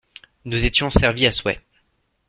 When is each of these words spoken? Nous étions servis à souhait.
Nous 0.45 0.65
étions 0.65 0.89
servis 0.89 1.27
à 1.27 1.31
souhait. 1.31 1.59